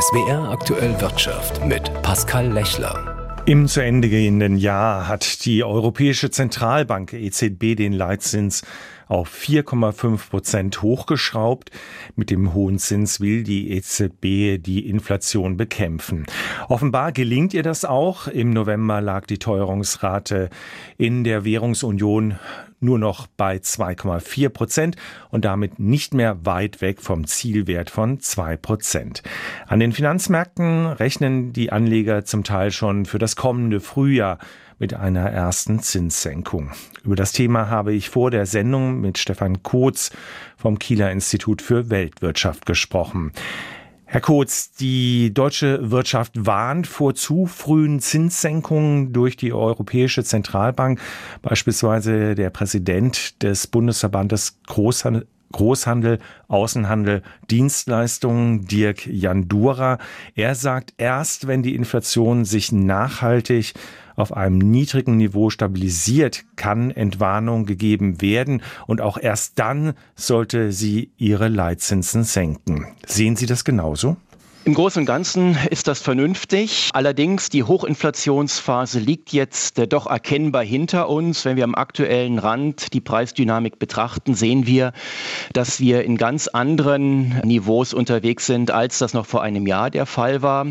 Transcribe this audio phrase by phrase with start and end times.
[0.00, 3.42] SWR aktuell Wirtschaft mit Pascal Lechler.
[3.46, 8.62] Im zu Ende gehenden Jahr hat die Europäische Zentralbank EZB den Leitzins
[9.08, 11.70] auf 4,5 Prozent hochgeschraubt.
[12.14, 16.26] Mit dem hohen Zins will die EZB die Inflation bekämpfen.
[16.68, 18.28] Offenbar gelingt ihr das auch.
[18.28, 20.50] Im November lag die Teuerungsrate
[20.96, 22.38] in der Währungsunion
[22.80, 24.96] nur noch bei 2,4 Prozent
[25.30, 29.22] und damit nicht mehr weit weg vom Zielwert von 2 Prozent.
[29.66, 34.38] An den Finanzmärkten rechnen die Anleger zum Teil schon für das kommende Frühjahr
[34.78, 36.70] mit einer ersten Zinssenkung.
[37.04, 40.10] Über das Thema habe ich vor der Sendung mit Stefan Kotz
[40.56, 43.32] vom Kieler Institut für Weltwirtschaft gesprochen.
[44.10, 50.98] Herr Kotz, die deutsche Wirtschaft warnt vor zu frühen Zinssenkungen durch die Europäische Zentralbank.
[51.42, 59.98] Beispielsweise der Präsident des Bundesverbandes Großhandel Großhandel, Außenhandel, Dienstleistungen, Dirk Jandura.
[60.34, 63.74] Er sagt, erst wenn die Inflation sich nachhaltig
[64.16, 71.12] auf einem niedrigen Niveau stabilisiert, kann Entwarnung gegeben werden und auch erst dann sollte sie
[71.16, 72.88] ihre Leitzinsen senken.
[73.06, 74.16] Sehen Sie das genauso?
[74.68, 76.90] Im Großen und Ganzen ist das vernünftig.
[76.92, 81.46] Allerdings, die Hochinflationsphase liegt jetzt äh, doch erkennbar hinter uns.
[81.46, 84.92] Wenn wir am aktuellen Rand die Preisdynamik betrachten, sehen wir,
[85.54, 90.04] dass wir in ganz anderen Niveaus unterwegs sind, als das noch vor einem Jahr der
[90.04, 90.66] Fall war.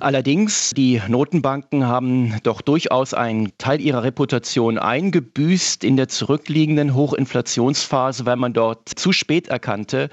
[0.00, 8.26] Allerdings, die Notenbanken haben doch durchaus einen Teil ihrer Reputation eingebüßt in der zurückliegenden Hochinflationsphase,
[8.26, 10.10] weil man dort zu spät erkannte,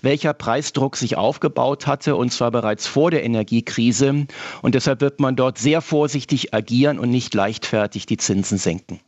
[0.00, 4.26] welcher Preisdruck sich aufgebaut hatte, und zwar bereits bereits vor der Energiekrise.
[4.60, 9.00] Und deshalb wird man dort sehr vorsichtig agieren und nicht leichtfertig die Zinsen senken.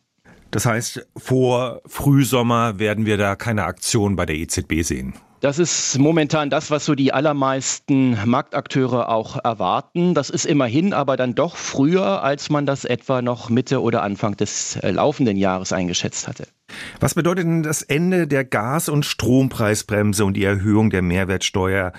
[0.50, 5.14] Das heißt, vor Frühsommer werden wir da keine Aktion bei der EZB sehen.
[5.40, 10.14] Das ist momentan das, was so die allermeisten Marktakteure auch erwarten.
[10.14, 14.36] Das ist immerhin aber dann doch früher, als man das etwa noch Mitte oder Anfang
[14.36, 16.46] des äh, laufenden Jahres eingeschätzt hatte.
[17.00, 21.92] Was bedeutet denn das Ende der Gas- und Strompreisbremse und die Erhöhung der Mehrwertsteuer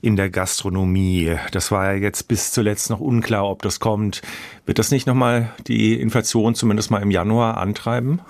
[0.00, 1.36] in der Gastronomie.
[1.52, 4.22] Das war ja jetzt bis zuletzt noch unklar, ob das kommt.
[4.66, 8.20] Wird das nicht nochmal die Inflation zumindest mal im Januar antreiben?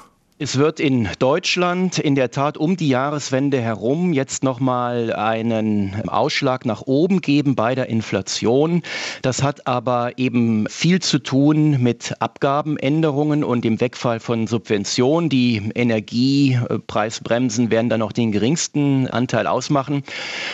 [0.41, 6.65] Es wird in Deutschland in der Tat um die Jahreswende herum jetzt nochmal einen Ausschlag
[6.65, 8.82] nach oben geben bei der Inflation.
[9.22, 15.28] Das hat aber eben viel zu tun mit Abgabenänderungen und dem Wegfall von Subventionen.
[15.28, 20.05] Die Energiepreisbremsen werden dann noch den geringsten Anteil ausmachen.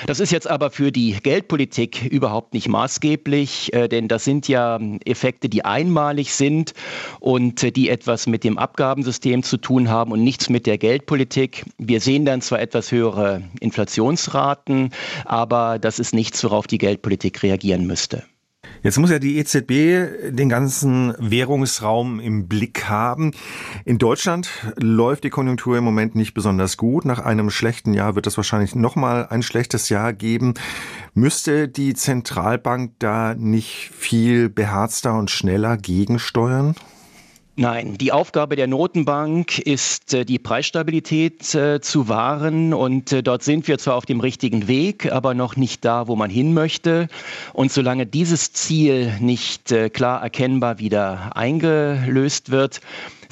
[0.06, 4.80] Das ist jetzt aber für die Geldpolitik überhaupt nicht maßgeblich, äh, denn das sind ja
[5.04, 6.72] Effekte, die einmalig sind
[7.20, 11.64] und die etwas mit dem Abgabensystem zu tun tun haben und nichts mit der Geldpolitik.
[11.78, 14.90] Wir sehen dann zwar etwas höhere Inflationsraten,
[15.24, 18.22] aber das ist nichts, worauf die Geldpolitik reagieren müsste.
[18.84, 23.32] Jetzt muss ja die EZB den ganzen Währungsraum im Blick haben.
[23.84, 27.04] In Deutschland läuft die Konjunktur im Moment nicht besonders gut.
[27.04, 30.54] Nach einem schlechten Jahr wird es wahrscheinlich nochmal ein schlechtes Jahr geben.
[31.14, 36.76] Müsste die Zentralbank da nicht viel beherzter und schneller gegensteuern?
[37.56, 42.74] Nein, die Aufgabe der Notenbank ist, äh, die Preisstabilität äh, zu wahren.
[42.74, 46.16] Und äh, dort sind wir zwar auf dem richtigen Weg, aber noch nicht da, wo
[46.16, 47.06] man hin möchte.
[47.52, 52.80] Und solange dieses Ziel nicht klar erkennbar wieder eingelöst wird,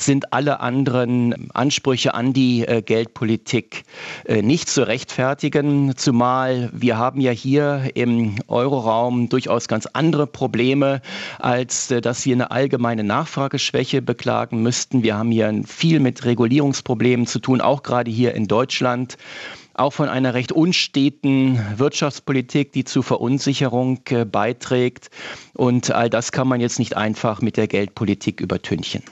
[0.05, 3.85] sind alle anderen Ansprüche an die äh, Geldpolitik
[4.25, 11.01] äh, nicht zu rechtfertigen, zumal wir haben ja hier im Euroraum durchaus ganz andere Probleme,
[11.39, 15.03] als äh, dass wir eine allgemeine Nachfrageschwäche beklagen müssten.
[15.03, 19.17] Wir haben hier viel mit Regulierungsproblemen zu tun, auch gerade hier in Deutschland
[19.75, 25.11] auch von einer recht unsteten Wirtschaftspolitik, die zu Verunsicherung äh, beiträgt.
[25.55, 29.03] Und all das kann man jetzt nicht einfach mit der Geldpolitik übertünchen.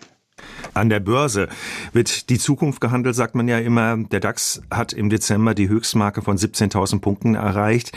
[0.74, 1.48] An der Börse
[1.92, 3.96] wird die Zukunft gehandelt, sagt man ja immer.
[3.96, 7.92] Der DAX hat im Dezember die Höchstmarke von 17.000 Punkten erreicht.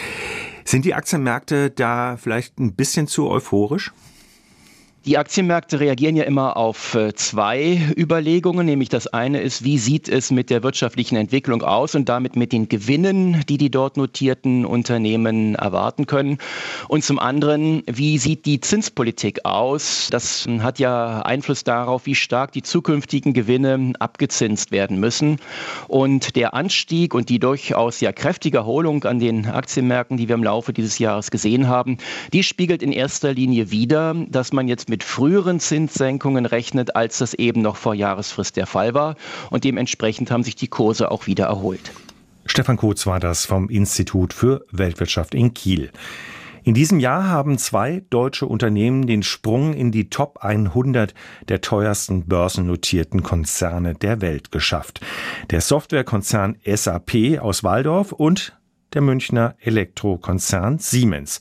[0.66, 3.92] Sind die Aktienmärkte da vielleicht ein bisschen zu euphorisch?
[5.06, 10.08] Die Aktienmärkte reagieren ja immer auf äh, zwei Überlegungen, nämlich das eine ist, wie sieht
[10.08, 14.64] es mit der wirtschaftlichen Entwicklung aus und damit mit den Gewinnen, die die dort notierten
[14.64, 16.38] Unternehmen erwarten können.
[16.88, 20.08] Und zum anderen, wie sieht die Zinspolitik aus?
[20.10, 25.42] Das hat ja Einfluss darauf, wie stark die zukünftigen Gewinne abgezinst werden müssen.
[25.90, 30.46] Und der Anstieg und die durchaus ja kräftige Erholung an den Aktienmärkten, die wir im
[30.46, 31.98] Laufe dieses Jahres gesehen haben,
[32.32, 37.34] die spiegelt in erster Linie wider, dass man jetzt mit früheren Zinssenkungen rechnet, als das
[37.34, 39.16] eben noch vor Jahresfrist der Fall war.
[39.50, 41.92] Und dementsprechend haben sich die Kurse auch wieder erholt.
[42.46, 45.90] Stefan Kotz war das vom Institut für Weltwirtschaft in Kiel.
[46.64, 51.16] In diesem Jahr haben zwei deutsche Unternehmen den Sprung in die Top 100
[51.50, 55.02] der teuersten börsennotierten Konzerne der Welt geschafft.
[55.50, 58.56] Der Softwarekonzern SAP aus Waldorf und
[58.94, 61.40] der Münchner Elektrokonzern Siemens.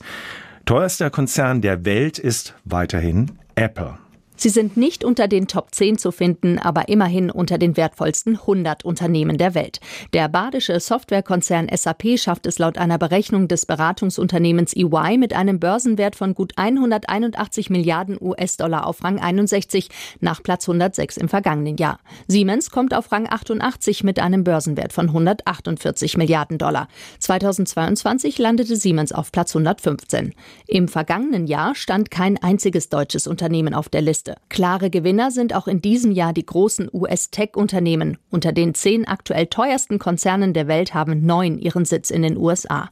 [0.65, 4.02] Teuerster Konzern der Welt ist weiterhin Apple.
[4.35, 8.83] Sie sind nicht unter den Top 10 zu finden, aber immerhin unter den wertvollsten 100
[8.83, 9.79] Unternehmen der Welt.
[10.11, 16.15] Der badische Softwarekonzern SAP schafft es laut einer Berechnung des Beratungsunternehmens EY mit einem Börsenwert
[16.15, 19.89] von gut 181 Milliarden US-Dollar auf Rang 61
[20.19, 21.99] nach Platz 106 im vergangenen Jahr.
[22.27, 26.87] Siemens kommt auf Rang 88 mit einem Börsenwert von 148 Milliarden Dollar.
[27.19, 30.33] 2022 landete Siemens auf Platz 115.
[30.67, 34.39] Im vergangenen Jahr stand kein einziges deutsches Unternehmen auf der Liste Liste.
[34.49, 38.17] Klare Gewinner sind auch in diesem Jahr die großen US-Tech-Unternehmen.
[38.29, 42.89] Unter den zehn aktuell teuersten Konzernen der Welt haben neun ihren Sitz in den USA.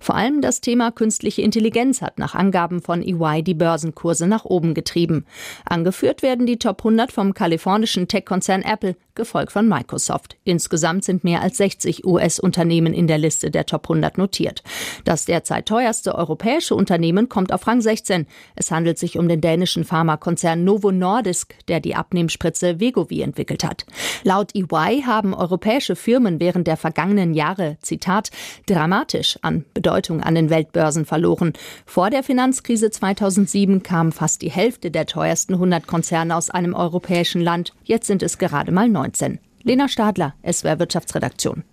[0.00, 4.74] Vor allem das Thema künstliche Intelligenz hat nach Angaben von EY die Börsenkurse nach oben
[4.74, 5.24] getrieben.
[5.64, 10.36] Angeführt werden die Top 100 vom kalifornischen Tech-Konzern Apple, gefolgt von Microsoft.
[10.44, 14.62] Insgesamt sind mehr als 60 US-Unternehmen in der Liste der Top 100 notiert.
[15.04, 18.26] Das derzeit teuerste europäische Unternehmen kommt auf Rang 16.
[18.56, 23.86] Es handelt sich um den dänischen Pharmakonzern Novo Nordisk, der die Abnehmspritze Vegovi entwickelt hat.
[24.22, 28.30] Laut EY haben europäische Firmen während der vergangenen Jahre, Zitat,
[28.66, 31.52] dramatisch an Bedeutung an den Weltbörsen verloren.
[31.86, 37.40] Vor der Finanzkrise 2007 kam fast die Hälfte der teuersten 100 Konzerne aus einem europäischen
[37.40, 37.72] Land.
[37.84, 39.38] Jetzt sind es gerade mal 19.
[39.62, 41.64] Lena Stadler, SWR Wirtschaftsredaktion.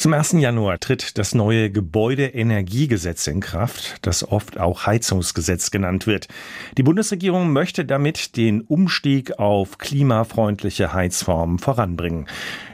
[0.00, 0.32] Zum 1.
[0.38, 6.26] Januar tritt das neue Gebäudeenergiegesetz in Kraft, das oft auch Heizungsgesetz genannt wird.
[6.78, 12.28] Die Bundesregierung möchte damit den Umstieg auf klimafreundliche Heizformen voranbringen.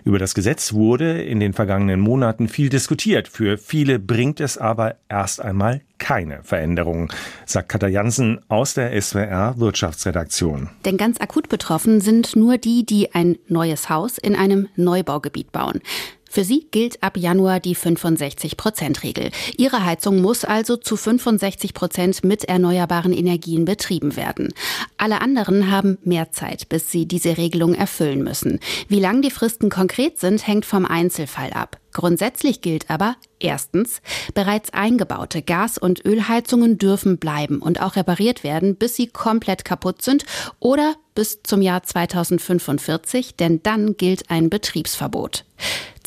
[0.05, 3.27] Über das Gesetz wurde in den vergangenen Monaten viel diskutiert.
[3.27, 7.09] Für viele bringt es aber erst einmal keine Veränderungen,
[7.45, 10.69] sagt Katja Jansen aus der SWR Wirtschaftsredaktion.
[10.85, 15.81] Denn ganz akut betroffen sind nur die, die ein neues Haus in einem Neubaugebiet bauen.
[16.29, 19.31] Für sie gilt ab Januar die 65-Prozent-Regel.
[19.57, 24.53] Ihre Heizung muss also zu 65 Prozent mit erneuerbaren Energien betrieben werden.
[24.97, 28.61] Alle anderen haben mehr Zeit, bis sie diese Regelung erfüllen müssen.
[28.89, 31.79] Wie lang die Fristen konkret sind, hängt vom Einzelfall ab.
[31.97, 34.03] Grundsätzlich gilt aber, erstens,
[34.35, 40.03] bereits eingebaute Gas- und Ölheizungen dürfen bleiben und auch repariert werden, bis sie komplett kaputt
[40.03, 40.27] sind
[40.61, 45.47] oder bis zum Jahr 2045, denn dann gilt ein Betriebsverbot.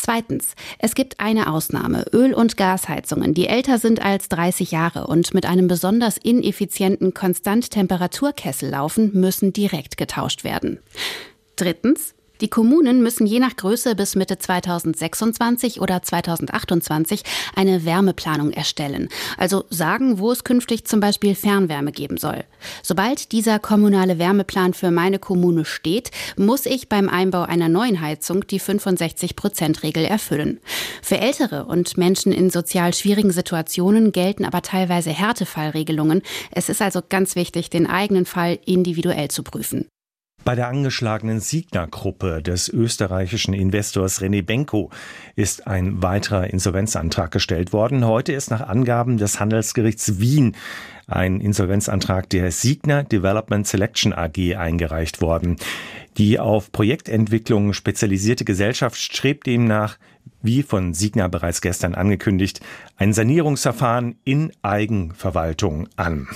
[0.09, 2.03] Zweitens, es gibt eine Ausnahme.
[2.13, 8.71] Öl- und Gasheizungen, die älter sind als 30 Jahre und mit einem besonders ineffizienten Konstanttemperaturkessel
[8.71, 10.79] laufen, müssen direkt getauscht werden.
[11.57, 17.23] Drittens, die Kommunen müssen je nach Größe bis Mitte 2026 oder 2028
[17.55, 22.43] eine Wärmeplanung erstellen, also sagen, wo es künftig zum Beispiel Fernwärme geben soll.
[22.83, 28.47] Sobald dieser kommunale Wärmeplan für meine Kommune steht, muss ich beim Einbau einer neuen Heizung
[28.47, 30.59] die 65-Prozent-Regel erfüllen.
[31.01, 36.21] Für Ältere und Menschen in sozial schwierigen Situationen gelten aber teilweise Härtefallregelungen.
[36.51, 39.87] Es ist also ganz wichtig, den eigenen Fall individuell zu prüfen.
[40.45, 44.89] Bei der angeschlagenen Signa-Gruppe des österreichischen Investors René Benko
[45.35, 48.05] ist ein weiterer Insolvenzantrag gestellt worden.
[48.05, 50.55] Heute ist nach Angaben des Handelsgerichts Wien
[51.07, 55.57] ein Insolvenzantrag der Signa Development Selection AG eingereicht worden.
[56.17, 59.97] Die auf Projektentwicklung spezialisierte Gesellschaft strebt demnach,
[60.41, 62.61] wie von Signa bereits gestern angekündigt,
[62.97, 66.27] ein Sanierungsverfahren in Eigenverwaltung an.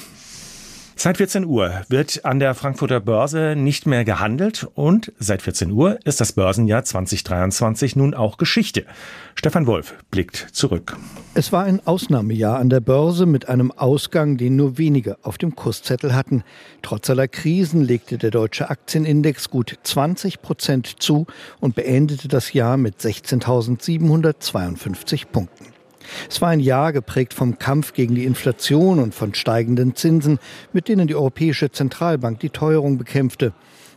[0.96, 5.98] Seit 14 Uhr wird an der Frankfurter Börse nicht mehr gehandelt und seit 14 Uhr
[6.06, 8.86] ist das Börsenjahr 2023 nun auch Geschichte.
[9.34, 10.96] Stefan Wolf blickt zurück.
[11.34, 15.56] Es war ein Ausnahmejahr an der Börse mit einem Ausgang, den nur wenige auf dem
[15.56, 16.44] Kurszettel hatten.
[16.84, 21.26] Trotz aller Krisen legte der deutsche Aktienindex gut 20 Prozent zu
[21.60, 25.73] und beendete das Jahr mit 16.752 Punkten.
[26.30, 30.40] Es war ein Jahr geprägt vom Kampf gegen die Inflation und von steigenden Zinsen,
[30.72, 33.54] mit denen die Europäische Zentralbank die Teuerung bekämpfte.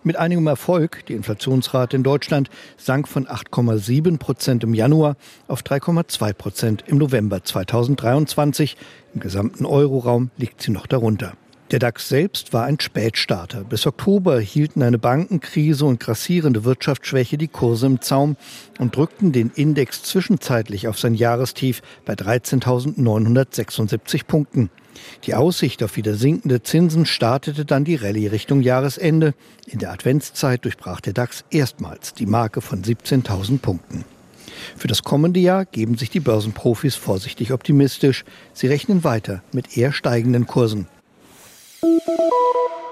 [0.06, 5.16] Mit einigem Erfolg, die Inflationsrate in Deutschland sank von 8,7 Prozent im Januar
[5.48, 8.76] auf 3,2 Prozent im November 2023.
[9.14, 11.32] Im gesamten Euroraum liegt sie noch darunter.
[11.72, 13.64] Der DAX selbst war ein Spätstarter.
[13.64, 18.36] Bis Oktober hielten eine Bankenkrise und grassierende Wirtschaftsschwäche die Kurse im Zaum
[18.78, 24.70] und drückten den Index zwischenzeitlich auf sein Jahrestief bei 13.976 Punkten.
[25.24, 29.34] Die Aussicht auf wieder sinkende Zinsen startete dann die Rallye Richtung Jahresende.
[29.66, 34.04] In der Adventszeit durchbrach der DAX erstmals die Marke von 17.000 Punkten.
[34.76, 38.24] Für das kommende Jahr geben sich die Börsenprofis vorsichtig optimistisch.
[38.52, 40.86] Sie rechnen weiter mit eher steigenden Kursen.
[41.82, 42.85] Thank you.